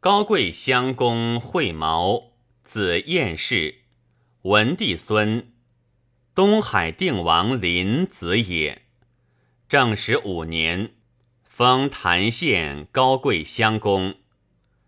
[0.00, 3.80] 高贵襄公惠毛，字彦氏，
[4.42, 5.52] 文帝孙，
[6.36, 8.82] 东海定王林子也。
[9.68, 10.92] 正始五年，
[11.42, 14.14] 封谭县高贵襄公，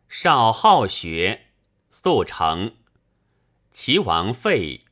[0.08, 1.46] 少好学，
[1.90, 2.76] 速成。
[3.72, 4.82] 齐王废，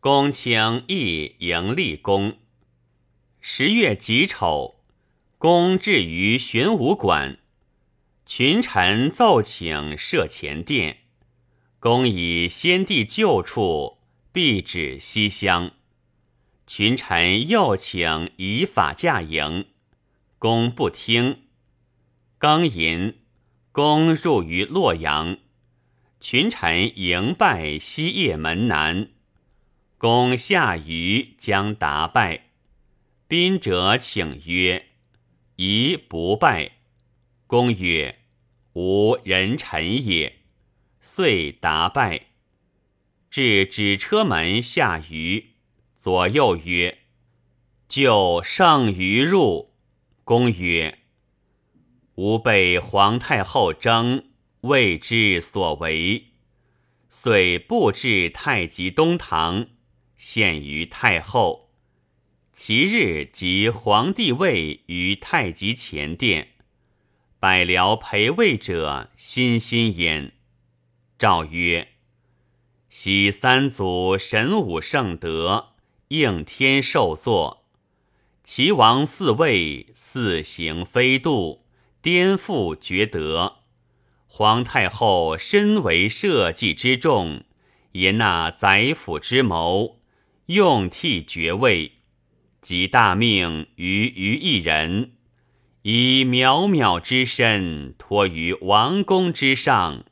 [0.00, 2.38] 公卿亦迎立公。
[3.42, 4.80] 十月己丑，
[5.36, 7.40] 公至于玄武馆。
[8.30, 10.98] 群臣奏请设前殿，
[11.80, 14.00] 公以先帝旧处，
[14.32, 15.70] 必指西乡。
[16.66, 19.68] 群臣又请以法驾迎，
[20.38, 21.44] 公不听。
[22.38, 23.16] 庚寅，
[23.72, 25.38] 公入于洛阳，
[26.20, 29.08] 群臣迎拜西掖门南。
[29.96, 32.50] 公下舆将答拜，
[33.26, 34.88] 宾者请曰
[35.56, 36.72] ：“宜不拜。”
[37.48, 38.14] 公曰。
[38.74, 40.36] 吾人臣也，
[41.00, 42.26] 遂答拜。
[43.28, 45.46] 至止车门下舆，
[45.96, 46.98] 左右曰
[47.88, 49.74] ：“就圣于入。”
[50.22, 50.98] 公曰
[52.14, 54.26] ：“吾被皇太后征，
[54.60, 56.26] 未知所为，
[57.10, 59.66] 遂布置太极东堂，
[60.16, 61.72] 献于太后。
[62.52, 66.50] 其日即皇帝位于太极前殿。”
[67.40, 70.32] 百僚陪位者心心焉。
[71.16, 71.90] 诏曰
[72.90, 75.74] ：“昔三祖神武圣德，
[76.08, 77.64] 应天受作。
[78.42, 81.64] 齐王嗣位，四行非度，
[82.02, 83.58] 颠覆厥德。
[84.26, 87.44] 皇太后身为社稷之重，
[87.92, 90.00] 言纳宰辅之谋，
[90.46, 91.92] 用替爵位，
[92.60, 95.12] 即大命于于一人。”
[95.90, 100.04] 以渺渺之身托于王公之上，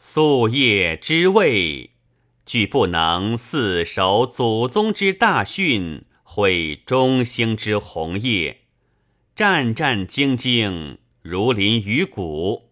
[0.00, 1.90] 夙夜之位，
[2.46, 8.62] 俱不能四守祖宗之大训，毁中兴之宏业，
[9.36, 12.70] 战战兢兢，如临于谷。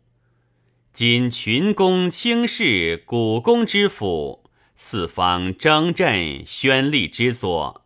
[0.91, 4.45] 今群公轻视古公之辅，
[4.75, 7.85] 四方征阵宣立之所，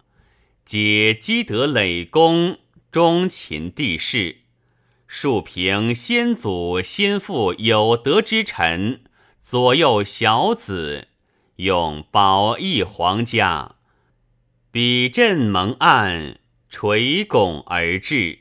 [0.64, 2.58] 皆积德累功。
[2.96, 4.38] 忠勤帝室，
[5.06, 9.02] 庶平先祖先父有德之臣，
[9.42, 11.08] 左右小子，
[11.56, 13.74] 用保义皇家，
[14.70, 16.40] 比镇蒙暗，
[16.70, 18.38] 垂拱而治。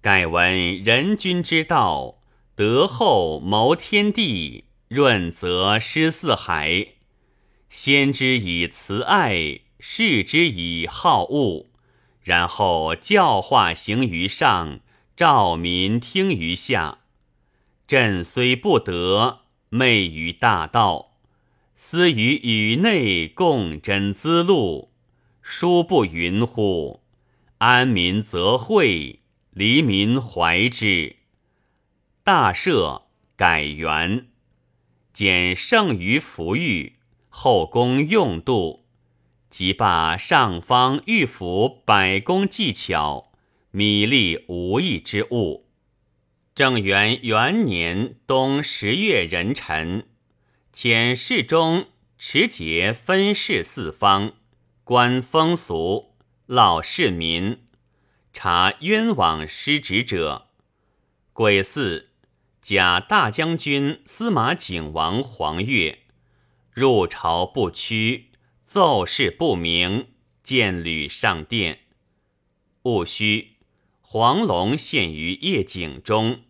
[0.00, 2.22] 盖闻人君之道，
[2.54, 6.94] 德厚谋天地，润泽施四海。
[7.68, 11.66] 先之以慈爱，示之以好恶。
[12.22, 14.80] 然后教化行于上，
[15.16, 16.98] 照民听于下。
[17.86, 21.16] 朕虽不得，昧于大道，
[21.74, 24.92] 思于宇内共真资路，
[25.40, 27.02] 殊不云乎？
[27.58, 31.16] 安民则惠，黎民怀之。
[32.24, 33.02] 大赦，
[33.36, 34.28] 改元，
[35.12, 36.94] 减剩余服御，
[37.28, 38.81] 后宫用度。
[39.52, 43.32] 即罢上方御府百工技巧，
[43.70, 45.68] 米粒无益之物。
[46.54, 50.06] 正元元年冬十月壬辰，
[50.72, 54.32] 遣侍中持节分事四方，
[54.84, 56.14] 观风俗，
[56.46, 57.58] 老市民，
[58.32, 60.46] 查冤枉失职者。
[61.34, 62.06] 癸巳，
[62.62, 65.98] 假大将军司马景王黄钺
[66.72, 68.31] 入朝不趋。
[68.72, 70.06] 奏事不明，
[70.42, 71.80] 见履上殿。
[72.84, 73.56] 戊戌，
[74.00, 76.44] 黄龙陷于夜井中。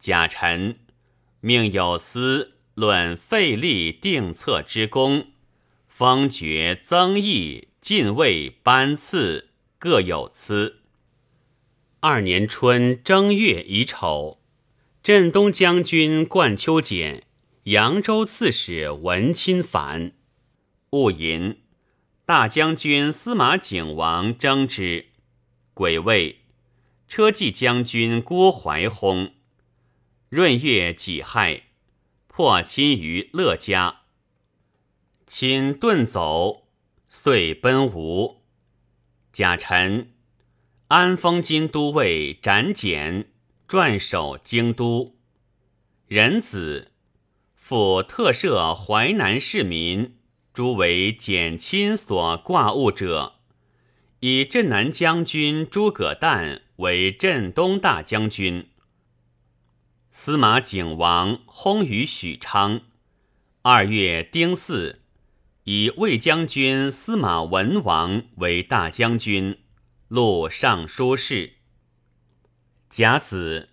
[0.00, 0.80] 贾臣
[1.38, 5.28] 命有司论废立定策之功，
[5.86, 10.80] 封爵增邑，进位班次各有赐。
[12.00, 14.40] 二年春正月乙丑，
[15.04, 17.22] 镇东将军冠秋简、
[17.62, 20.14] 扬州刺史文钦反。
[20.90, 21.62] 戊寅。
[22.24, 25.06] 大将军司马景王征之，
[25.74, 26.42] 癸未，
[27.08, 29.32] 车骑将军郭怀薨。
[30.28, 31.64] 闰月己亥，
[32.28, 34.02] 破亲于乐家。
[35.26, 36.68] 亲遁走，
[37.08, 38.42] 遂奔吴。
[39.32, 40.12] 贾臣
[40.86, 43.32] 安封金都尉斩简，
[43.66, 45.16] 转守京都。
[46.06, 46.92] 仁子
[47.56, 50.19] 复特赦淮南市民。
[50.52, 53.34] 诸为简亲所挂物者，
[54.18, 58.68] 以镇南将军诸葛诞为镇东大将军。
[60.10, 62.80] 司马景王薨于许昌。
[63.62, 64.96] 二月丁巳，
[65.64, 69.58] 以魏将军司马文王为大将军，
[70.08, 71.52] 录尚书事。
[72.88, 73.68] 甲子，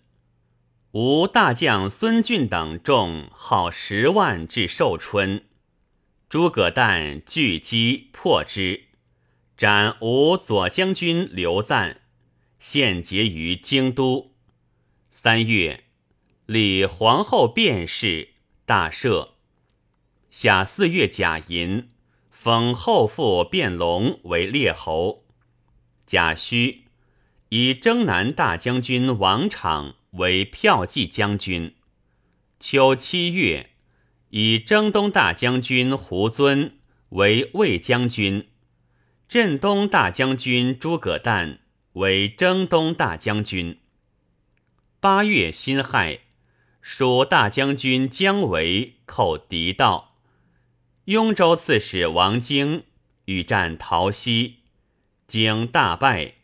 [0.91, 5.45] 吴大将孙峻等众号十万至寿春，
[6.29, 8.87] 诸葛诞聚击破之，
[9.55, 12.01] 斩吴左将军刘赞，
[12.59, 14.33] 献节于京都。
[15.09, 15.85] 三月，
[16.45, 18.33] 立皇后卞氏，
[18.65, 19.29] 大赦。
[20.29, 21.87] 夏四月甲寅，
[22.29, 25.23] 封后父卞龙为列侯。
[26.05, 26.87] 甲戌，
[27.47, 31.73] 以征南大将军王昶为骠骑将军。
[32.59, 33.69] 秋七月，
[34.29, 36.77] 以征东大将军胡遵
[37.09, 38.47] 为卫将军。
[39.27, 41.59] 镇东大将军诸葛诞
[41.93, 43.79] 为征东大将军。
[44.99, 46.21] 八月辛亥，
[46.81, 50.15] 蜀大将军姜维寇狄道。
[51.05, 52.83] 雍州刺史王经
[53.25, 54.57] 与战陶溪，
[55.25, 56.35] 经大败，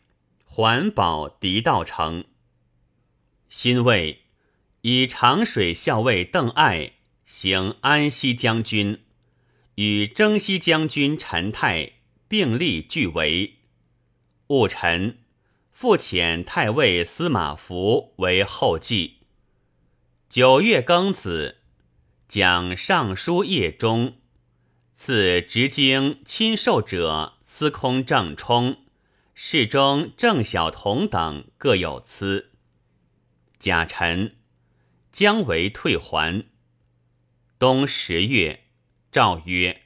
[0.46, 2.24] 还保狄道城。
[3.48, 4.22] 辛未，
[4.82, 6.92] 以长水校尉邓艾
[7.24, 9.02] 行安西将军，
[9.76, 11.92] 与征西将军陈泰
[12.28, 13.56] 并立俱为。
[14.48, 15.18] 戊辰，
[15.72, 19.20] 复遣太尉司马孚为后继。
[20.28, 21.58] 九月庚子，
[22.28, 24.16] 讲尚书叶中。
[24.96, 28.84] 赐直经亲授者司空郑冲、
[29.34, 32.52] 侍中郑晓彤等各有赐。
[33.58, 34.36] 甲辰，
[35.10, 36.44] 姜维退还。
[37.64, 38.64] 冬十月，
[39.10, 39.80] 诏曰：“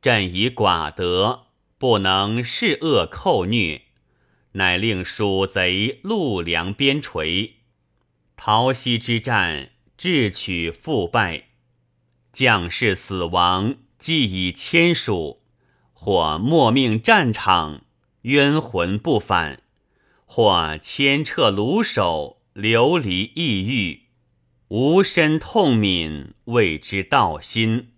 [0.00, 1.46] 朕以寡德，
[1.76, 3.82] 不能恃恶寇虐，
[4.52, 7.54] 乃令蜀贼陆梁边陲。
[8.36, 11.48] 陶溪之战，智取复败，
[12.32, 15.42] 将士死亡。”既已签署，
[15.92, 17.84] 或莫命战场，
[18.20, 19.56] 冤魂不返；
[20.26, 24.07] 或牵撤卢首，流离异域，
[24.68, 27.92] 无身痛悯，谓之道心。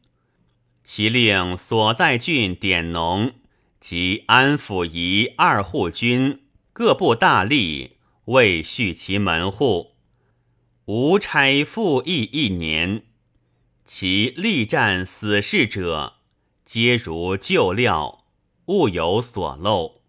[0.85, 3.33] 其令所在郡典农
[3.81, 7.91] 及安抚仪二户军各部大吏，
[8.27, 9.97] 未续其门户，
[10.85, 13.03] 无差复役一年。
[13.85, 16.19] 其力战死事者，
[16.65, 18.27] 皆如旧料，
[18.67, 20.03] 物有所漏。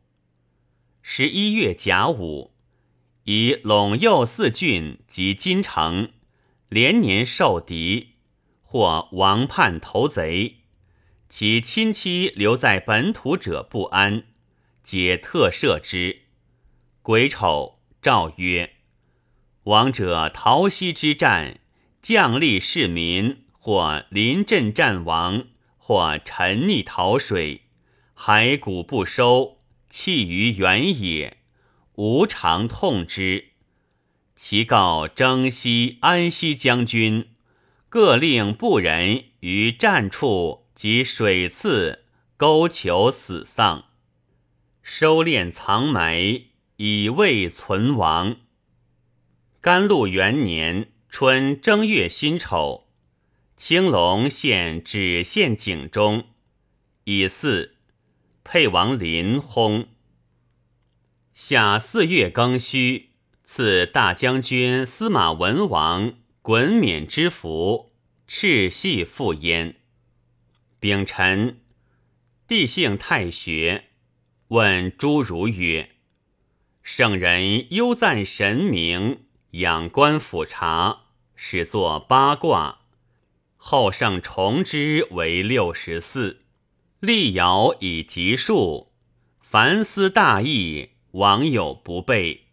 [1.02, 2.52] 十一月甲午，
[3.24, 6.12] 以陇右四郡及金城
[6.72, 8.14] 连年受敌，
[8.64, 10.62] 或王叛投贼，
[11.28, 14.24] 其亲戚留在本土者不安，
[14.82, 16.22] 皆特赦之。
[17.02, 18.78] 癸丑，诏曰：
[19.64, 21.60] 王者陶溪之战，
[22.02, 23.44] 将吏士民。
[23.64, 25.46] 或临阵战亡，
[25.78, 27.66] 或沉溺逃水，
[28.18, 31.38] 骸骨不收，弃于原野，
[31.94, 33.51] 无常痛之。
[34.36, 37.30] 其告征西、安西将军，
[37.90, 42.06] 各令部人于战处及水次
[42.38, 43.86] 沟求死丧，
[44.82, 46.46] 收敛藏埋，
[46.78, 48.38] 以慰存亡。
[49.60, 52.88] 甘露元年春正月辛丑。
[53.56, 56.30] 青龙县止县井中，
[57.04, 57.76] 以四
[58.44, 59.86] 沛王林薨。
[61.32, 63.11] 夏四月庚戌，
[63.54, 67.92] 赐大将军司马文王衮冕之服，
[68.26, 69.76] 赤系赴焉。
[70.80, 71.60] 丙辰，
[72.48, 73.90] 帝幸太学，
[74.48, 75.90] 问诸儒曰
[76.82, 82.80] ：“圣人优赞神明，仰观俯察，始作八卦。”
[83.60, 86.40] 后圣重之为六十四，
[87.02, 88.94] 立爻以吉数，
[89.42, 92.46] 凡思大义，往有不备。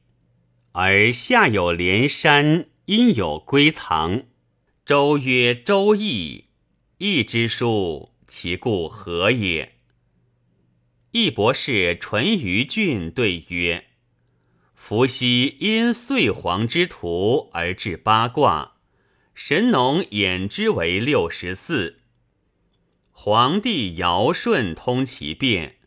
[0.80, 4.26] 而下有连山，阴有归藏。
[4.86, 6.44] 周曰：“周易，
[6.98, 9.74] 易之书，其故何也？”
[11.10, 13.86] 易博士淳于俊对曰
[14.72, 18.74] ：“伏羲因岁皇之图而治八卦。”
[19.34, 22.02] 神农演之为六十四，
[23.10, 25.78] 皇帝尧舜通其变，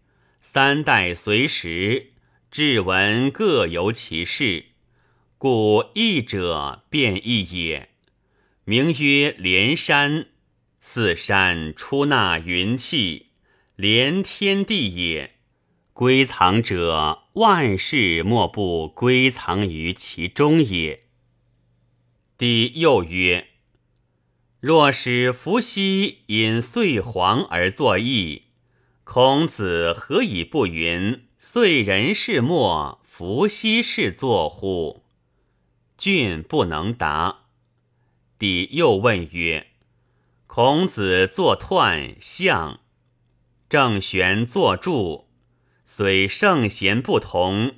[0.42, 2.12] 三代随时，
[2.52, 4.71] 志文各由其事，
[5.44, 7.90] 故易者变易也。
[8.64, 10.28] 名曰连山，
[10.80, 13.30] 四山出纳云气，
[13.76, 15.38] 连天地也。
[15.94, 21.06] 归藏者，万事莫不归藏于其中也。
[22.38, 23.48] 帝又曰
[24.62, 28.44] ：“若使伏羲因岁黄而作义，
[29.04, 35.01] 孔子何以不云岁人是末，伏羲是作乎？”
[36.02, 37.42] 郡不能答。
[38.40, 39.68] 帝又问曰
[40.48, 42.80] ：“孔子作彖象，
[43.70, 45.28] 郑玄作柱，
[45.86, 47.76] 虽圣贤不同，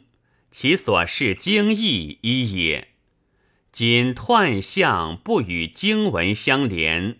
[0.49, 2.93] 其所示经义一也。
[3.73, 7.19] 今彖象不与经文相连，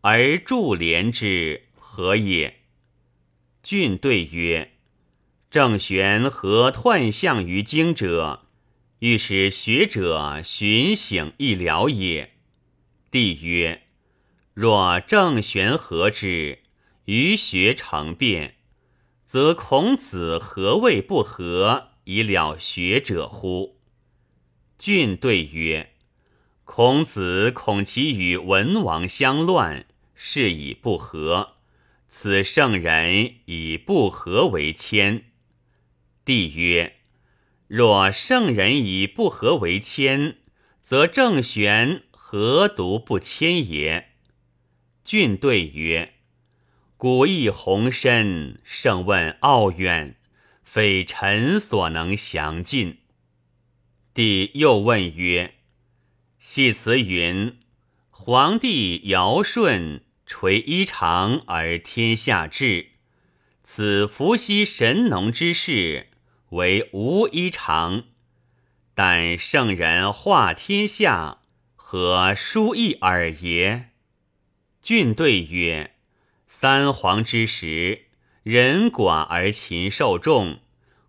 [0.00, 2.62] 而柱连之，何也？”
[3.62, 4.72] 郡对曰
[5.48, 8.48] ：“郑玄何彖象于经者？
[9.00, 12.32] 欲使学者寻省一了也。”
[13.10, 13.82] 帝曰
[14.54, 16.60] ：“若郑玄合之，
[17.06, 18.54] 于学成辩，
[19.26, 23.80] 则孔子何谓不合以了学者乎？”
[24.78, 25.94] 郡对曰
[26.64, 31.56] ：“孔子恐其与文王相乱，是以不合。
[32.08, 35.32] 此圣人以不合为谦。”
[36.24, 36.96] 帝曰
[37.70, 40.38] ：“若圣人以不合为谦，
[40.80, 44.10] 则正玄。”何独不谦也？
[45.02, 46.14] 郡对曰
[46.96, 50.14] ：“古意宏深，圣问奥远，
[50.62, 52.98] 非臣所能详尽。”
[54.14, 55.54] 帝又问曰
[56.38, 57.58] ：“系辞云
[58.10, 62.90] ：‘皇帝尧舜垂衣裳而天下治，
[63.64, 66.09] 此伏羲神农之事，
[66.50, 68.04] 为无衣裳。
[68.94, 71.38] 但圣人化天下。’”
[71.92, 73.88] 何殊异耳也？
[74.80, 75.96] 郡对曰
[76.46, 78.02] ：“三皇之时，
[78.44, 80.60] 人寡而禽兽众，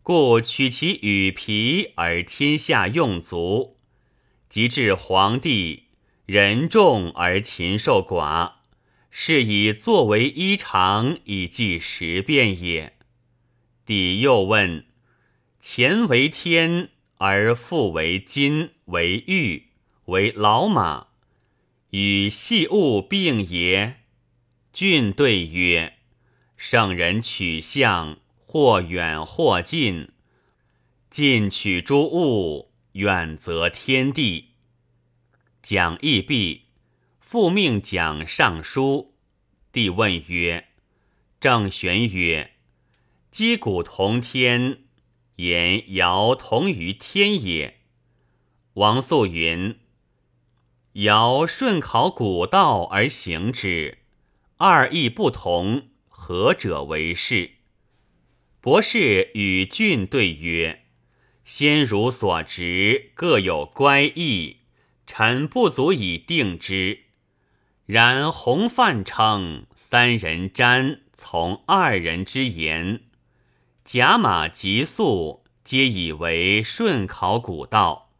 [0.01, 3.77] 故取其羽皮而天下用足；
[4.49, 5.89] 及至黄帝，
[6.25, 8.53] 人众而禽兽寡，
[9.11, 12.97] 是以作为衣裳以记时变也。”
[13.85, 14.87] 帝又问
[15.61, 16.89] ：“前为天，
[17.19, 19.67] 而复为金为玉？”
[20.05, 21.07] 为老马，
[21.91, 24.01] 与细物并也。
[24.73, 25.99] 郡对曰
[26.57, 30.09] ：“圣人取象，或远或近，
[31.11, 34.55] 近取诸物，远则天地。”
[35.61, 36.63] 讲义毕，
[37.19, 39.13] 复命讲尚书。
[39.71, 40.69] 帝问曰
[41.39, 42.53] ：“郑玄曰
[43.31, 44.80] ：‘击鼓同天，
[45.41, 47.79] 言尧同于天也。’
[48.75, 49.77] 王肃云。”
[50.93, 53.99] 尧舜考古道而行之，
[54.57, 57.51] 二义不同，何者为是？
[58.59, 60.83] 博士与郡对曰
[61.45, 64.57] ：“先儒所执各有乖异，
[65.07, 67.05] 臣不足以定之。
[67.85, 73.01] 然洪范称三人瞻从二人之言，
[73.83, 78.11] 甲马及粟皆以为舜考古道，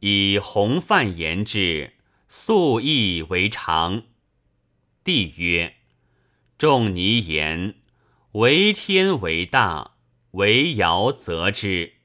[0.00, 1.94] 以洪范言之。”
[2.34, 4.04] 素义为常。
[5.04, 5.74] 帝曰
[6.56, 7.74] ：“仲尼言，
[8.32, 9.96] 为天为大，
[10.30, 11.96] 为尧则之。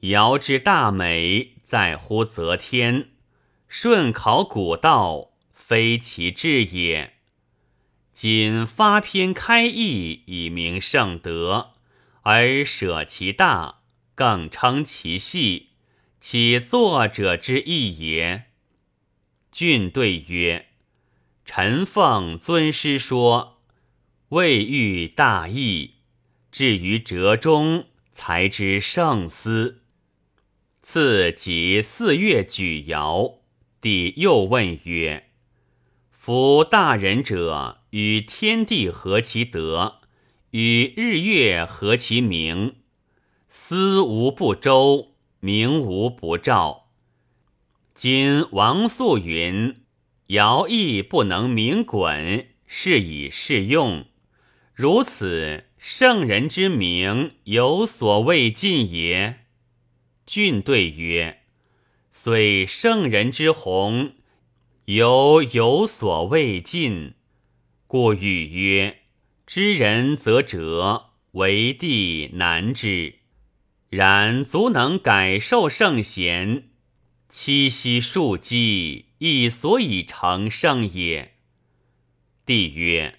[0.00, 3.10] 尧之大美，在乎则天；
[3.68, 7.14] 舜考古道，非其志也。
[8.12, 11.74] 今发篇开义，以明圣德，
[12.28, 13.82] 而舍其大，
[14.16, 15.68] 更称其细，
[16.18, 18.46] 其作者之意也。”
[19.52, 20.66] 郡对曰
[21.46, 23.62] ：“臣奉尊师说，
[24.30, 25.98] 未遇大义，
[26.50, 29.82] 至于折中，才知圣思。
[30.82, 33.38] 次即四月举尧，
[33.80, 35.30] 帝又问曰
[36.10, 40.00] ：‘夫大人者，与天地合其德，
[40.50, 42.76] 与日月合其明，
[43.48, 46.90] 思无不周，明无不照。’”
[47.94, 49.82] 今王肃云
[50.28, 54.06] ：“尧亦不能明滚，是以适用。
[54.74, 59.46] 如此，圣人之明有所未尽也。”
[60.26, 61.42] 俊对曰
[62.10, 64.12] ：“虽圣人之宏，
[64.86, 67.14] 犹有所未尽，
[67.86, 68.98] 故语曰
[69.46, 73.20] ：‘知人则哲，为帝难之。’
[73.88, 76.70] 然足能改受圣贤。”
[77.30, 81.34] 七夕数积，亦所以成圣也。
[82.44, 83.18] 帝曰：“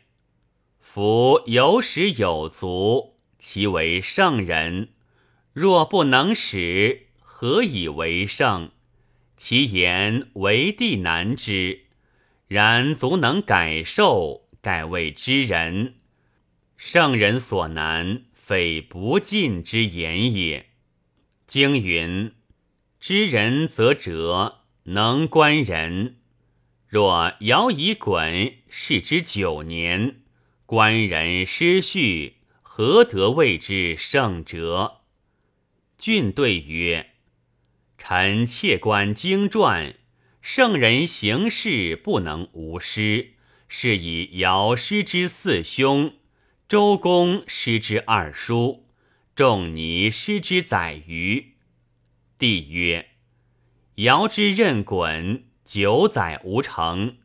[0.80, 4.88] 夫有始有足，其为圣人；
[5.54, 8.72] 若不能使，何以为圣？
[9.36, 11.86] 其言为帝难之，
[12.48, 15.97] 然足能改受，盖谓知人。
[16.78, 20.68] 圣人所难，非不尽之言也。
[21.48, 22.34] 经云：
[23.00, 26.18] 知人则哲，能观人。
[26.88, 30.22] 若尧以鲧视之九年，
[30.68, 35.02] 观人失序，何得谓之圣哲？
[35.98, 37.14] 俊对曰
[37.98, 39.96] ：“臣窃观经传，
[40.42, 43.34] 圣人行事不能无失，
[43.68, 46.14] 是以尧失之四兄。”
[46.68, 48.88] 周公失之二叔，
[49.34, 51.54] 仲尼失之宰予。
[52.38, 53.12] 帝曰
[53.96, 57.20] ：“尧之任鲧九载无成，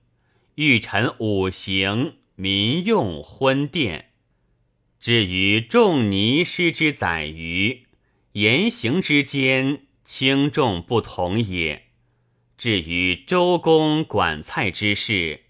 [0.55, 4.11] 欲臣五行，民用昏殿。
[5.01, 7.89] 至于仲尼失之宰予，
[8.35, 11.87] 言行之间轻重不同也。
[12.57, 15.41] 至于周公管蔡之事，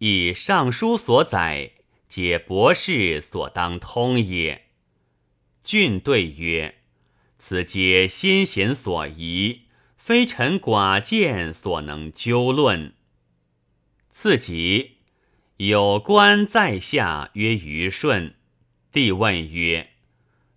[0.00, 1.70] 以尚书所载。”
[2.08, 4.64] 皆博士所当通也。
[5.62, 6.76] 俊对曰
[7.38, 9.64] ：“此皆先贤所宜，
[9.96, 12.94] 非臣寡见所能究论。”
[14.10, 14.96] 次集
[15.58, 18.34] 有官在下曰虞舜。
[18.90, 19.90] 帝问曰：“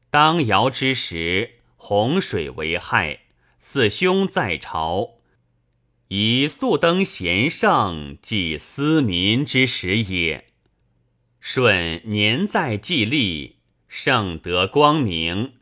[0.10, 3.24] 当尧之时，洪水为害，
[3.60, 5.15] 四兄在朝，
[6.08, 10.48] 以速登贤圣，即思民之时也。”
[11.44, 13.58] 舜年在既立，
[13.88, 15.54] 圣德光明，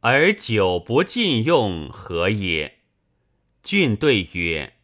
[0.00, 2.80] 而久不尽用，何也？
[3.62, 4.74] 俊对曰：“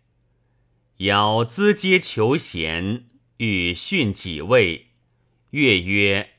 [1.04, 4.86] 尧资阶求贤，欲训己位。
[5.50, 6.30] 乐曰：‘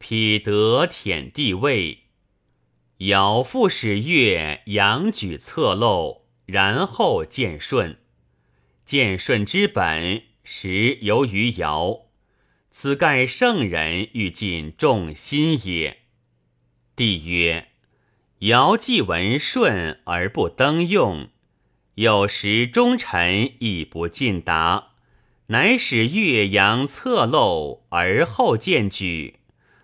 [0.00, 2.04] 匹德舔地位。’
[3.06, 7.98] 尧复使乐扬举侧漏，然后见舜。
[8.86, 12.06] 见舜之本，实由于尧。”
[12.76, 15.98] 此盖圣人欲尽众心也。
[16.96, 17.68] 帝曰
[18.50, 21.28] ：“尧既闻舜而不登用，
[21.94, 24.88] 有时忠臣亦不尽达，
[25.46, 29.36] 乃使岳阳侧漏而后见举，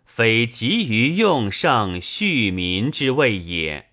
[0.05, 3.91] 非急于用圣恤民之谓也。”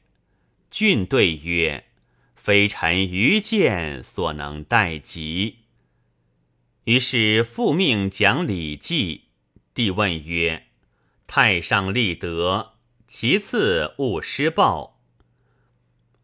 [0.72, 1.86] 俊对曰
[2.36, 5.58] ：“非臣愚见所能待及。”
[6.88, 9.24] 于是复命讲《礼记》。
[9.74, 10.68] 帝问曰
[11.28, 15.02] ：“太上立德，其次勿施暴。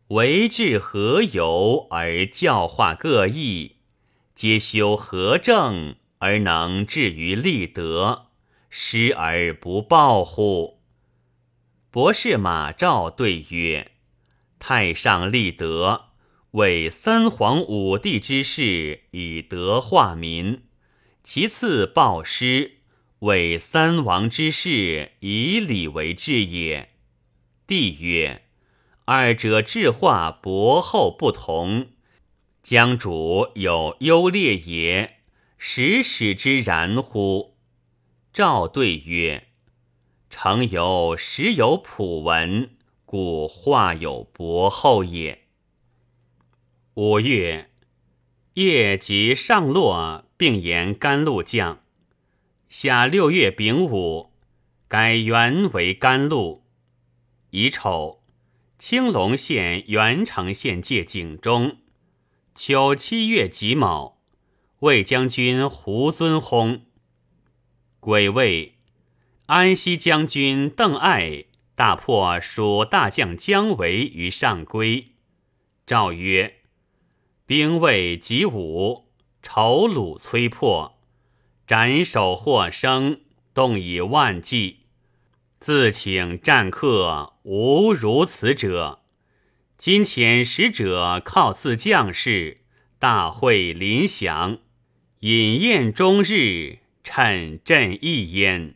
[0.07, 3.75] 为治何由而教化各异？
[4.35, 8.27] 皆修何正而能至于立德，
[8.69, 10.79] 施而不暴乎？”
[11.91, 13.91] 博士马昭对曰
[14.59, 16.05] ：“太上立德。”
[16.53, 20.59] 为三皇五帝之事，以德化民；
[21.23, 22.73] 其次报师，
[23.21, 26.91] 为三王之事，以礼为治也。
[27.65, 28.43] 帝曰：
[29.05, 31.87] 二者治化薄厚不同，
[32.61, 35.21] 将主有优劣也，
[35.57, 37.57] 实使之然乎？
[38.31, 39.47] 赵对曰：
[40.29, 42.75] 诚有实有普文，
[43.07, 45.42] 故化有薄厚也。
[46.95, 47.71] 五月，
[48.53, 51.81] 夜及上洛，并言甘露降。
[52.69, 54.31] 夏六月丙午，
[54.87, 56.63] 改元为甘露。
[57.49, 58.21] 乙丑，
[58.77, 61.77] 青龙县元城县界井中。
[62.53, 64.21] 秋七月己卯，
[64.81, 66.81] 魏将军胡遵薨。
[67.99, 68.75] 癸未，
[69.47, 75.05] 安西将军邓艾大破蜀大将姜维于上邽。
[75.87, 76.59] 诏曰。
[77.45, 79.09] 兵未及武，
[79.41, 80.97] 丑虏摧破，
[81.67, 83.19] 斩首获生，
[83.53, 84.85] 动以万计。
[85.59, 89.01] 自请战客，无如此者。
[89.77, 92.61] 今遣使者犒赐将士，
[92.97, 94.59] 大会临祥，
[95.19, 98.75] 饮宴终日，趁朕意焉。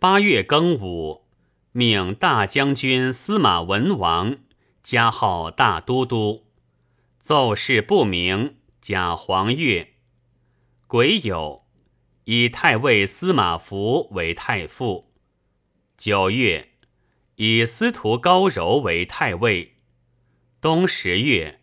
[0.00, 1.22] 八月庚午，
[1.70, 4.38] 命大将军司马文王
[4.82, 6.45] 加号大都督。
[7.26, 9.88] 奏事不明，假黄钺。
[10.86, 11.62] 癸酉，
[12.22, 15.12] 以太尉司马孚为太傅。
[15.98, 16.68] 九月，
[17.34, 19.78] 以司徒高柔为太尉。
[20.60, 21.62] 冬十月，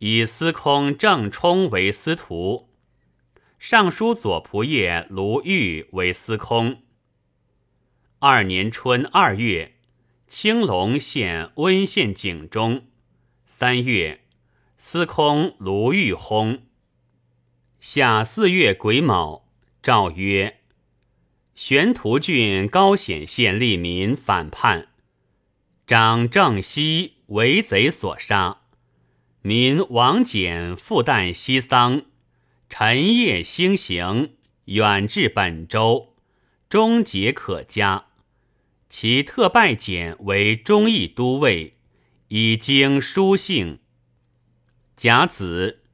[0.00, 2.68] 以司空郑冲为司徒。
[3.60, 6.82] 尚书左仆射卢玉为司空。
[8.18, 9.76] 二年春二月，
[10.26, 12.88] 青龙县温县井中。
[13.46, 14.24] 三月。
[14.80, 16.62] 司空卢玉轰。
[17.80, 19.48] 夏四月癸卯，
[19.82, 20.60] 诏曰：
[21.56, 24.86] 玄图郡高显县吏民反叛，
[25.84, 28.60] 长郑熙为贼所杀，
[29.42, 32.02] 民王简复旦西丧，
[32.68, 34.34] 晨夜兴行，
[34.66, 36.14] 远至本州，
[36.70, 38.06] 终结可嘉。
[38.88, 41.74] 其特拜简为忠义都尉，
[42.28, 43.80] 以经书信。
[44.98, 45.84] 甲子。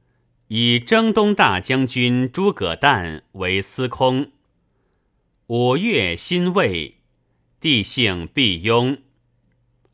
[0.47, 4.31] 以征东大将军诸葛诞为司空。
[5.47, 6.97] 五月辛未，
[7.59, 8.97] 帝姓毕雍，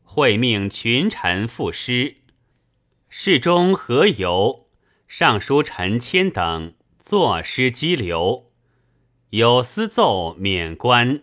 [0.02, 2.16] 会命群臣赋诗。
[3.08, 4.66] 侍中何由、
[5.08, 8.50] 尚书陈谦等作诗激流，
[9.30, 11.22] 有私奏免官。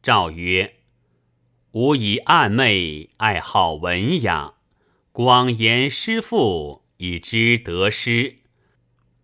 [0.00, 0.76] 诏曰
[1.72, 4.54] ：“吾以暗昧，爱好文雅，
[5.10, 8.36] 广言诗赋，以知得失。”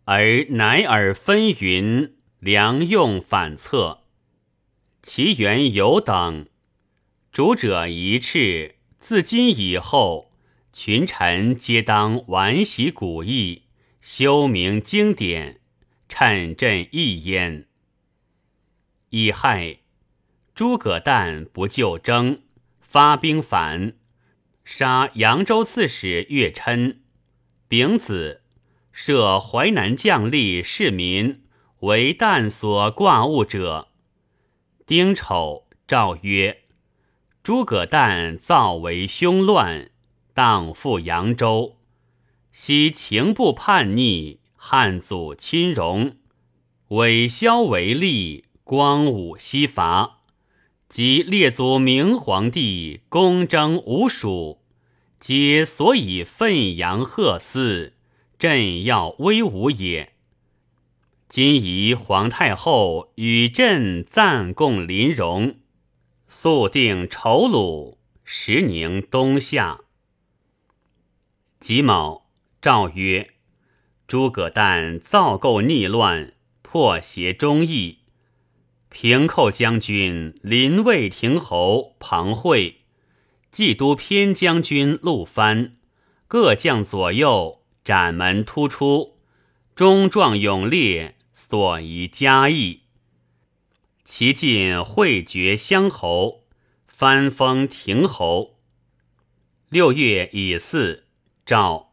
[0.04, 4.02] 而乃尔纷纭，良用反侧，
[5.02, 6.46] 其缘有等。
[7.32, 8.76] 主者一斥。
[8.98, 10.32] 自今以后，
[10.72, 13.64] 群臣皆当玩习古意，
[14.00, 15.60] 修明经典，
[16.08, 17.68] 趁朕一焉。
[19.10, 19.78] 乙亥，
[20.54, 22.42] 诸葛诞不就征，
[22.80, 23.96] 发兵反，
[24.64, 27.02] 杀扬州刺史岳琛。
[27.68, 28.42] 丙子。
[28.92, 31.42] 设淮南将吏市民
[31.81, 33.88] 为旦所挂物者。
[34.87, 36.62] 丁丑，诏曰：
[37.42, 39.90] 诸葛诞造为凶乱，
[40.33, 41.76] 当赴扬州。
[42.52, 46.16] 昔情不叛逆，汉祖亲荣，
[46.88, 50.20] 伪萧为立，光武西伐。
[50.88, 54.62] 及列祖明皇帝公征吴蜀，
[55.28, 57.94] 皆所以奋扬赫斯。
[58.38, 60.12] 朕要威武也。
[61.28, 65.56] 今宜皇太后与朕暂共临戎，
[66.28, 69.80] 速定仇虏，时宁东夏。
[71.58, 72.28] 己卯，
[72.62, 73.30] 诏曰：
[74.06, 77.98] 诸葛诞造构逆乱，破邪忠义。
[78.90, 82.75] 平寇将军临魏亭侯庞会，
[83.50, 85.72] 冀都偏将军陆蕃，
[86.26, 87.62] 各将左右。
[87.85, 89.16] 斩门突出，
[89.76, 92.80] 忠壮勇烈，所宜嘉义。
[94.04, 96.42] 其晋会决乡侯，
[96.88, 98.59] 藩封亭侯。
[99.68, 101.04] 六月乙巳，
[101.44, 101.92] 诏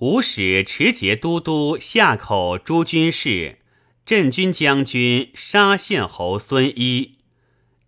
[0.00, 3.60] 吴使持节都督夏口诸军事、
[4.04, 7.16] 镇军将军沙县侯孙一，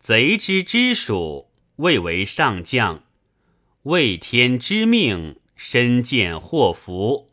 [0.00, 3.04] 贼之之属，未为上将，
[3.82, 5.37] 为天之命。
[5.54, 7.30] 身见祸福，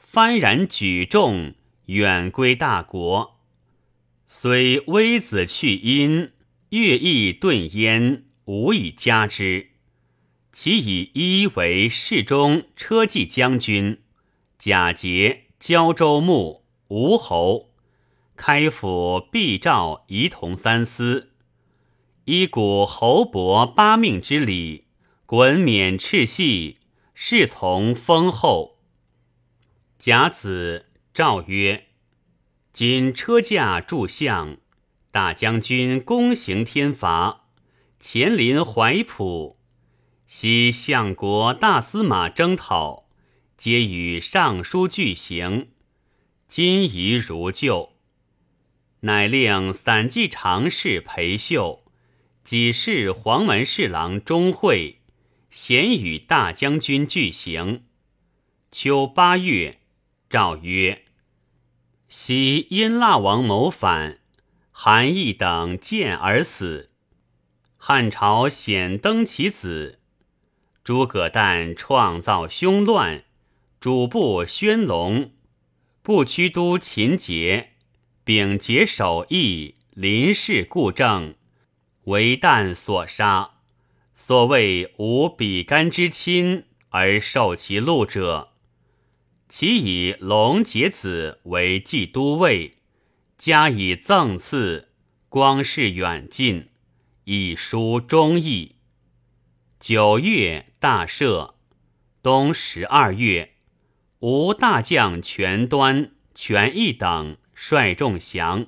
[0.00, 1.54] 幡然举重，
[1.86, 3.40] 远归大国。
[4.28, 6.30] 虽微子去阴，
[6.68, 9.70] 乐毅顿焉，无以加之。
[10.52, 14.02] 其以一为侍中、车骑将军，
[14.56, 17.72] 假节胶州牧、吴侯，
[18.36, 21.31] 开府毕诏仪同三司，
[22.26, 24.84] 依古侯伯八命之礼，
[25.26, 26.78] 滚冕赤系。
[27.14, 28.78] 侍从封后。
[29.98, 31.88] 甲子，诏曰：
[32.72, 34.58] 今车驾助相，
[35.10, 37.46] 大将军公行天罚，
[37.98, 39.58] 前临怀浦，
[40.28, 43.08] 西相国大司马征讨，
[43.56, 45.70] 皆与尚书俱行。
[46.46, 47.94] 今宜如旧，
[49.00, 51.81] 乃令散骑常侍裴秀，
[52.44, 54.98] 己事黄门侍郎钟会。
[55.50, 57.84] 咸与大将军俱行。
[58.70, 59.80] 秋八月，
[60.30, 61.04] 诏曰：
[62.08, 64.20] 昔因腊王谋反，
[64.70, 66.88] 韩义等见而死。
[67.76, 69.98] 汉朝显登其子。
[70.82, 73.24] 诸葛诞创造凶乱，
[73.78, 75.32] 主簿宣龙，
[76.00, 77.72] 不屈都秦节，
[78.24, 81.34] 秉节守义，临事故政，
[82.04, 83.50] 为旦所杀。
[84.14, 88.52] 所谓无比干之亲而受其禄者，
[89.48, 92.78] 其以龙结子为冀都尉，
[93.36, 94.90] 加以赠赐，
[95.28, 96.68] 光是远近，
[97.24, 98.76] 以书忠义。
[99.80, 101.54] 九月大赦，
[102.22, 103.54] 冬十二月，
[104.20, 108.66] 吴大将全端、全义等率众降。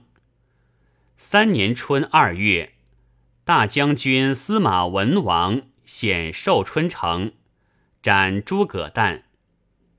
[1.16, 2.73] 三年春二月。
[3.44, 7.32] 大将军司马文王显寿春城，
[8.02, 9.24] 斩诸葛诞。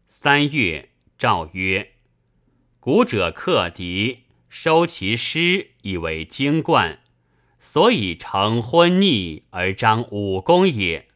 [0.08, 1.92] 三月，诏曰
[2.82, 7.02] ：“古者克敌，收其师以为精冠，
[7.60, 11.10] 所以成昏逆而彰武功也。”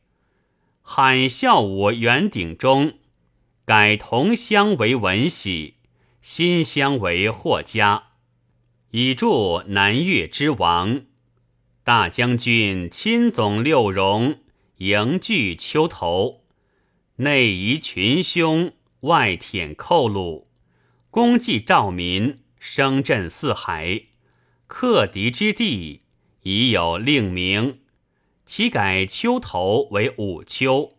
[0.84, 3.00] 喊孝武元鼎中，
[3.66, 5.78] 改同乡为文喜，
[6.22, 8.10] 新乡为霍家，
[8.92, 11.09] 以助南越之王。
[11.90, 14.42] 大将军亲总六戎，
[14.78, 16.44] 迎拒丘头，
[17.16, 18.74] 内夷群凶。
[19.00, 20.46] 外舔寇虏，
[21.10, 24.04] 功绩兆民，声震四海。
[24.68, 26.02] 克敌之地
[26.44, 27.80] 已有令名，
[28.46, 30.96] 其改丘头为武丘，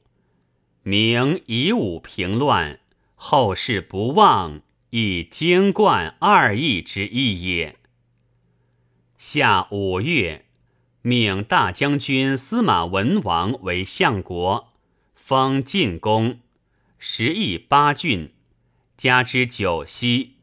[0.83, 2.81] 名以武平乱，
[3.15, 7.77] 后世不忘，以精冠二义之意也。
[9.17, 10.47] 夏五月，
[11.03, 14.69] 命大将军司马文王为相国，
[15.15, 16.41] 封晋公。
[16.99, 18.35] 十邑八郡，
[18.99, 20.37] 加之九锡。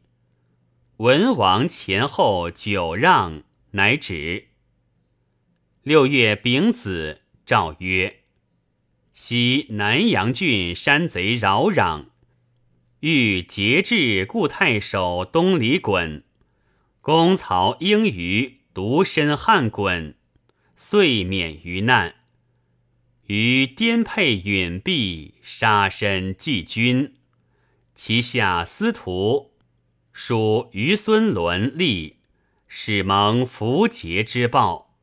[0.96, 4.48] 文王前后九让，乃止。
[5.84, 8.24] 六月丙子，诏曰：
[9.14, 12.06] 昔南阳郡山贼扰攘，
[12.98, 16.24] 欲节制故太守东离衮，
[17.00, 20.14] 公曹应于独身汉衮，
[20.80, 22.14] 遂免于难。
[23.26, 27.16] 于颠沛允弼，杀身济君。
[27.96, 29.54] 其下司徒
[30.12, 32.20] 属于孙伦立，
[32.68, 34.94] 始蒙符节之报。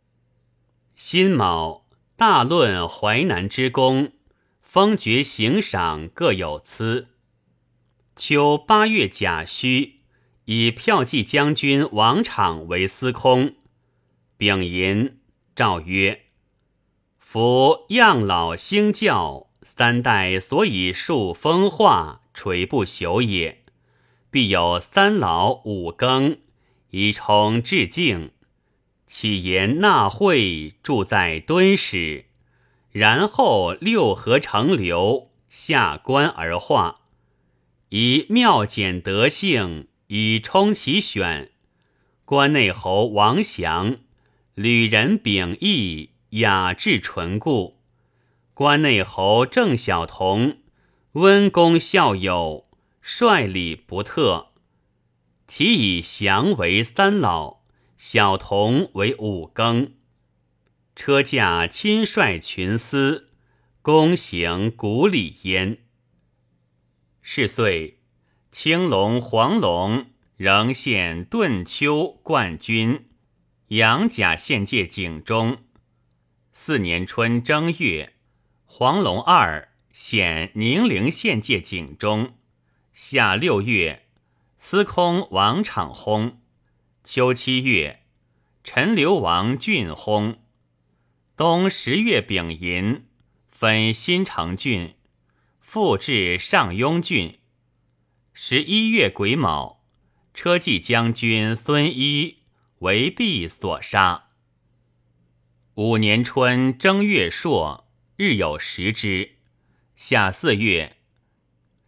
[0.96, 1.86] 辛卯，
[2.16, 4.14] 大论淮南之功，
[4.62, 7.10] 封爵行赏各有资。
[8.16, 10.00] 秋八月甲戌，
[10.46, 13.56] 以骠骑将军王昶为司空。
[14.38, 15.20] 丙寅，
[15.56, 16.26] 诏曰。
[17.18, 23.64] 夫样老兴教三代所以树风化垂不朽也，
[24.30, 26.38] 必有三老五更
[26.92, 28.32] 以崇致敬，
[29.08, 32.26] 启言纳会住在敦史，
[32.92, 37.02] 然后六合成流下官而化，
[37.90, 41.52] 以妙简德性以充其选。
[42.24, 43.98] 关内侯王祥、
[44.56, 46.16] 吕人秉义。
[46.32, 47.80] 雅致淳固，
[48.54, 50.58] 关内侯郑晓彤
[51.14, 52.68] 温公孝友，
[53.02, 54.52] 率礼不特。
[55.48, 57.62] 其以祥为三老，
[57.98, 59.94] 小童为五更。
[60.94, 63.30] 车驾亲率群司，
[63.82, 65.78] 公行古礼焉。
[67.22, 68.00] 是岁，
[68.52, 73.06] 青龙、黄龙仍现顿丘冠军，
[73.70, 75.64] 杨甲献界景中。
[76.54, 78.14] 四年春正月，
[78.64, 82.38] 黄龙二显宁陵县界景中。
[82.94, 84.06] 夏六月，
[84.60, 86.36] 司空王昶薨。
[87.04, 88.04] 秋七月，
[88.64, 90.38] 陈留王郡薨。
[91.36, 93.08] 冬十月丙寅，
[93.50, 94.94] 分新城郡，
[95.60, 97.40] 复置上庸郡。
[98.32, 99.84] 十一月癸卯，
[100.36, 102.44] 车骑将军孙一
[102.86, 104.26] 为毕所杀。
[105.74, 109.38] 五年春正月朔，日有食之。
[109.96, 110.96] 夏四月，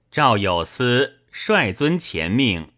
[0.10, 2.72] 赵有司率尊前命，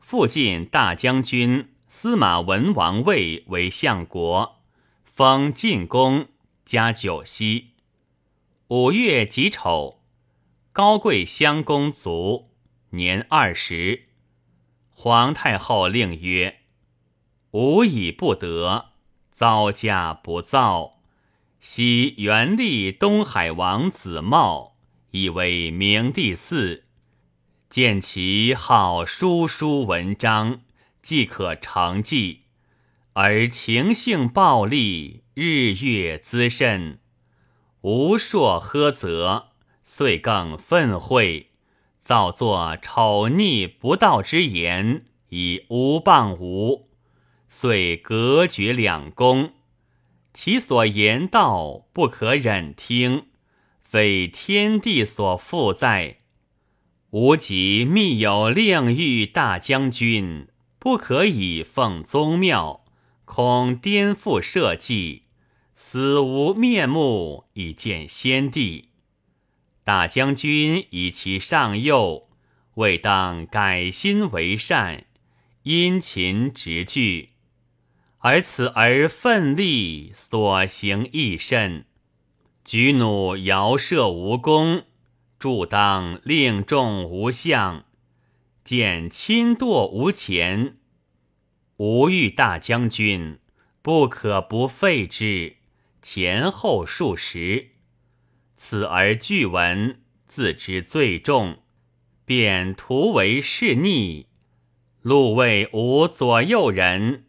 [0.00, 4.60] 复晋大将军司马文王位为相国，
[5.04, 6.26] 封晋公，
[6.64, 7.74] 加九锡。
[8.70, 10.02] 五月己丑，
[10.72, 12.48] 高贵襄公卒，
[12.90, 14.08] 年二十。
[14.90, 16.61] 皇太后令曰
[17.52, 18.90] ：“无以不得。”
[19.32, 21.00] 造驾不造，
[21.58, 24.76] 昔元立东海王子茂，
[25.10, 26.82] 以为明帝嗣，
[27.68, 30.60] 见其好书书文章，
[31.02, 32.42] 即可成绩，
[33.14, 37.00] 而情性暴戾，日月滋甚，
[37.80, 39.46] 无硕呵责，
[39.82, 41.46] 遂更愤恚，
[42.00, 46.91] 造作丑逆不道之言，以诬谤吾。
[47.54, 49.52] 遂隔绝两宫，
[50.32, 53.26] 其所言道不可忍听，
[53.82, 56.16] 非天地所负载。
[57.10, 62.86] 吾即密有令谕大将军，不可以奉宗庙，
[63.26, 65.24] 恐颠覆社稷，
[65.76, 68.88] 死无面目以见先帝。
[69.84, 72.30] 大将军以其上幼，
[72.74, 75.04] 未当改心为善，
[75.64, 77.31] 殷勤直具。
[78.24, 81.86] 而此而奋力所行亦甚，
[82.64, 84.84] 举弩遥射无功，
[85.40, 87.84] 助当令众无相，
[88.62, 90.76] 见亲堕无前。
[91.78, 93.40] 吾欲大将军
[93.82, 95.56] 不可不废之。
[96.00, 97.70] 前后数十，
[98.56, 101.58] 此而据闻，自知罪重，
[102.24, 104.26] 便图为是逆。
[105.00, 107.24] 路为无左右人，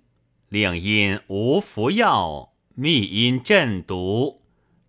[0.53, 4.43] 令因无服药，密因鸩毒，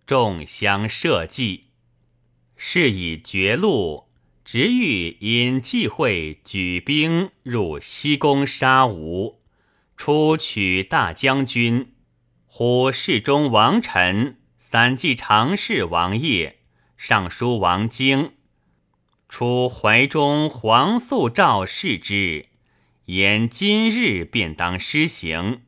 [0.05, 1.71] 众相设计。
[2.55, 4.03] 是以绝路，
[4.43, 9.41] 直欲因忌讳举兵入西宫杀吴，
[9.97, 11.95] 出取大将军。
[12.45, 16.59] 呼侍中王臣、散骑常侍王业、
[16.95, 18.33] 尚书王经
[19.27, 22.49] 出怀中黄素诏示之，
[23.05, 25.61] 言今日便当施行。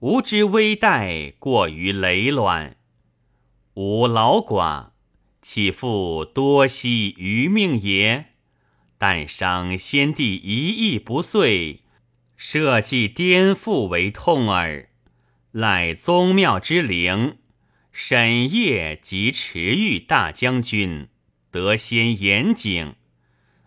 [0.00, 2.76] 吾之危殆过于累卵，
[3.74, 4.90] 吾老寡，
[5.42, 8.26] 岂复多惜余命也？
[8.96, 11.80] 但伤先帝一意不遂，
[12.36, 14.88] 社稷颠覆为痛耳。
[15.52, 17.38] 赖宗庙之灵，
[17.92, 21.08] 沈夜及持玉大将军
[21.50, 22.94] 得先严谨，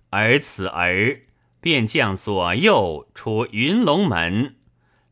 [0.09, 1.21] 而此儿
[1.63, 4.57] 便将左右出云龙门，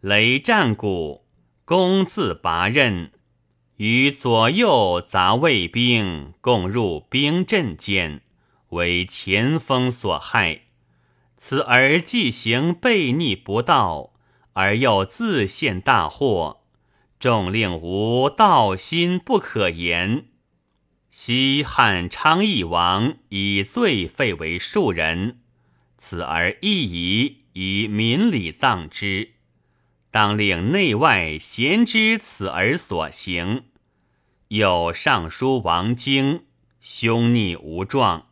[0.02, 1.24] 雷战鼓，
[1.64, 3.14] 攻自拔刃，
[3.78, 8.20] 与左右杂卫兵共入兵阵间，
[8.72, 10.64] 为前锋所害。
[11.38, 14.12] 此儿既行悖逆不道，
[14.52, 16.64] 而又自陷大祸。
[17.18, 20.26] 众令吾道心不可言。
[21.10, 25.40] 西汉昌邑王以罪废为庶人，
[26.04, 29.34] 此而亦宜以民礼葬之。
[30.10, 33.66] 当令内外贤知此而所行。
[34.48, 36.46] 有尚书王经，
[36.82, 38.30] 凶逆无状，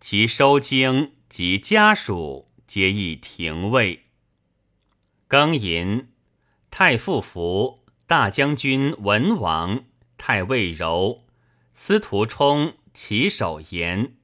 [0.00, 4.06] 其收经及家属皆亦廷尉。
[5.28, 6.08] 庚寅，
[6.72, 7.84] 太傅服。
[8.08, 9.84] 大将军文王、
[10.18, 11.24] 太尉柔、
[11.72, 14.16] 司徒冲齐守言：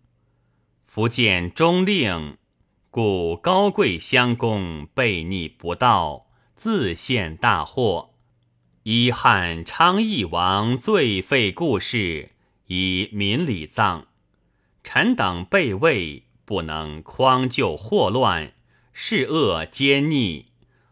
[0.83, 2.37] 福建中令，
[2.99, 8.15] 故高贵襄公悖逆不道，自陷大祸。
[8.85, 12.31] 依汉昌邑王罪废故事，
[12.69, 14.07] 以民礼葬。
[14.83, 18.55] 臣等备位，不能匡救祸乱，
[18.95, 20.47] 是恶奸逆，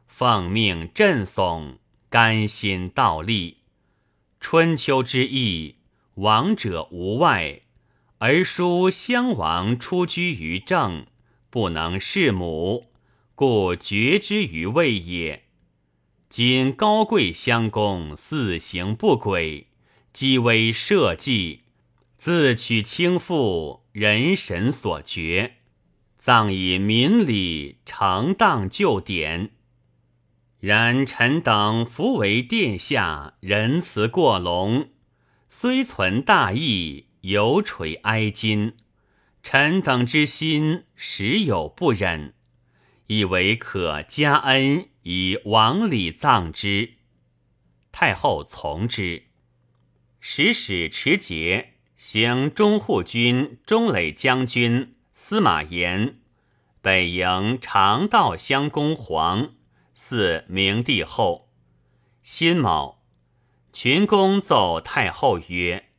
[0.07, 1.77] 奉命振耸。
[2.11, 3.61] 甘心倒立，
[4.38, 5.77] 春秋之意，
[6.17, 7.62] 王者无外，
[8.19, 11.07] 而叔襄王出居于政，
[11.55, 12.87] 不能弑母，
[13.37, 15.45] 故绝之于位也。
[16.29, 19.69] 今高贵襄公四行不轨，
[20.12, 21.61] 积威社稷，
[22.17, 25.59] 自取轻负，人神所绝，
[26.19, 29.53] 葬以民礼，承当旧典。
[30.59, 34.88] 然臣等弗为殿下仁慈过隆，
[35.49, 38.73] 虽存大义，犹垂哀今。
[39.44, 42.33] 臣等之心实有不忍，
[43.09, 46.94] 以为可加恩以往礼葬之。
[47.92, 49.24] 太后从之。
[50.18, 56.20] 使使持节行中护军中垒将军司马炎，
[56.80, 59.52] 北迎长道襄公皇。
[59.92, 61.50] 祀明帝后，
[62.22, 63.04] 辛卯，
[63.74, 65.90] 群公奏太后曰：“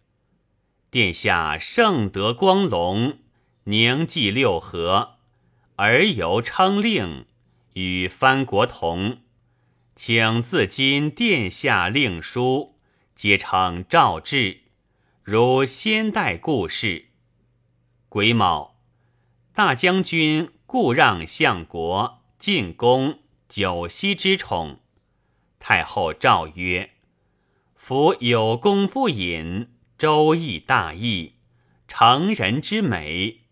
[0.90, 3.20] 殿下圣德光隆，
[3.68, 5.16] 宁济六合，
[5.78, 7.26] 而犹称令，
[7.74, 9.22] 与藩国同。
[9.96, 12.76] 请自今殿下令书，
[13.16, 14.66] 皆称诏制，
[15.24, 17.06] 如先代故事。
[18.08, 18.76] 癸卯，
[19.52, 24.80] 大将军故让相国进宫。”九锡之宠，
[25.58, 26.92] 太后诏曰
[27.74, 31.36] ：“夫有功不隐，周易大义，
[31.88, 33.45] 成人之美，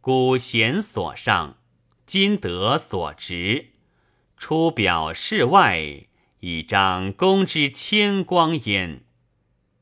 [0.00, 1.58] 古贤所上，
[2.06, 3.72] 今德所执，
[4.36, 6.06] 出表示外，
[6.40, 9.04] 以彰公之谦光焉。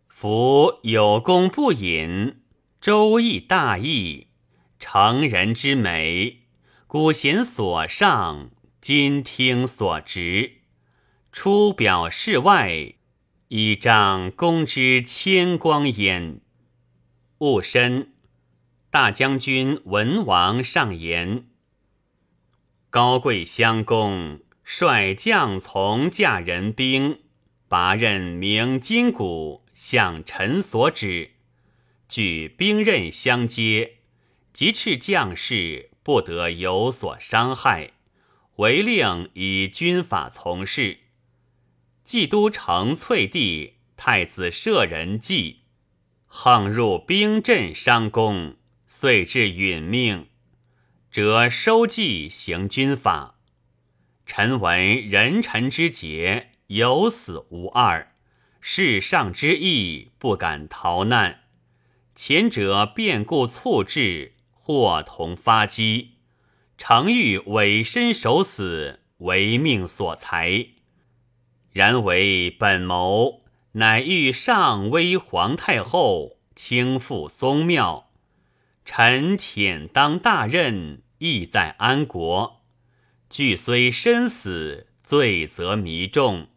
[0.09, 2.41] 夫有功不隐，
[2.81, 4.27] 周易大义，
[4.79, 6.43] 成人之美，
[6.87, 8.51] 古贤所上。”
[8.81, 10.59] 今听所执，
[11.33, 12.95] 出表示外，
[13.49, 16.41] 以彰公之谦光焉。
[17.39, 18.15] 戊申，
[18.91, 21.47] 大将军文王上言：
[22.89, 27.21] 高贵襄公率将从驾人兵，
[27.69, 31.33] 拔刃鸣金鼓，向臣所指。
[32.09, 33.99] 举兵刃相接，
[34.55, 37.93] 即斥将士不得有所伤害，
[38.57, 41.01] 违令以军法从事。
[42.07, 45.65] 冀都城翠帝太子舍人纪，
[46.27, 48.57] 横入兵阵伤公，
[48.91, 50.29] 遂至殒命，
[51.11, 53.35] 则收祭行军法。
[54.25, 58.15] 臣闻人臣之节，有死无二。
[58.63, 61.43] 世上之意，不敢逃难。
[62.15, 66.15] 前者变故猝至，或同发机，
[66.79, 70.67] 常欲委身守死，为命所裁。
[71.71, 78.08] 然为本谋，乃欲上威皇太后，轻负宗庙。
[78.91, 82.65] 臣忝当大任，意在安国。
[83.29, 86.49] 惧虽身死，罪责弥重。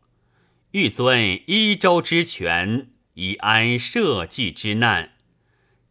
[0.71, 5.09] 欲尊一州之权，以安社稷之难；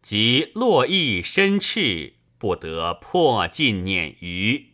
[0.01, 4.71] 及洛邑深赤，不得破尽撵余，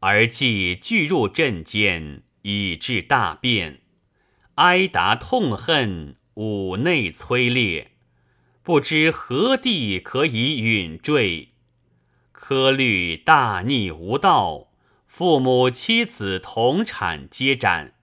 [0.00, 3.82] 而既拒入阵间，以致大变。
[4.54, 7.92] 哀达痛恨，五内摧裂，
[8.68, 11.52] 不知何地可以允坠。
[12.32, 14.68] 科虑大逆无道，
[15.06, 17.94] 父母妻子同产皆斩。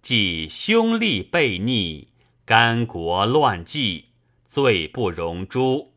[0.00, 2.12] 即兄弟悖逆，
[2.44, 4.10] 干国乱纪，
[4.46, 5.94] 罪不容诛。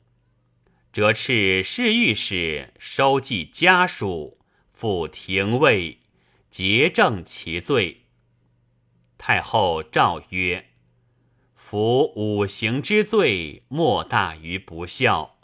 [0.92, 4.40] 则敕侍御史收记家属，
[4.74, 6.00] 复廷尉，
[6.50, 8.06] 结正其罪。
[9.20, 10.70] 太后诏曰
[11.72, 15.38] ：“夫五行之罪，莫大于不孝。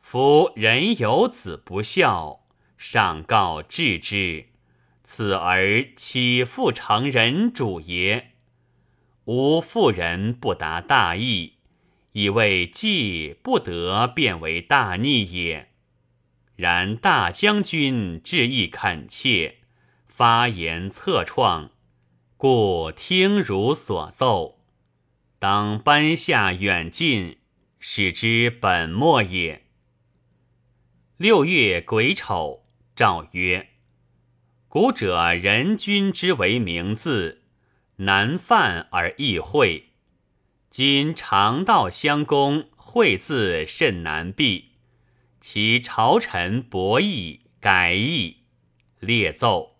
[0.00, 2.40] 夫人有子不孝，
[2.76, 4.46] 上告治之。”
[5.06, 8.32] 此儿岂复成人主也？
[9.26, 11.52] 吾妇人不达大义，
[12.10, 15.68] 以为计不得，变为大逆也。
[16.56, 19.58] 然大将军志意恳切，
[20.08, 21.70] 发言策创，
[22.36, 24.53] 故听汝所奏，
[25.46, 27.36] 当颁下远近，
[27.78, 29.66] 使之本末也。
[31.18, 32.64] 六月癸丑，
[32.96, 33.68] 诏曰。
[34.68, 37.42] 古者人君之为名字，
[37.96, 39.90] 难犯而易会。
[40.70, 44.70] 今常道相公讳字甚难避，
[45.42, 48.44] 其朝臣博弈改易
[48.98, 49.73] 列奏。